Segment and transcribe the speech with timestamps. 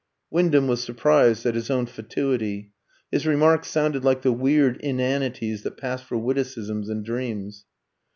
[0.31, 2.71] Wyndham was surprised at his own fatuity;
[3.11, 7.65] his remarks sounded like the weird inanities that pass for witticisms in dreams.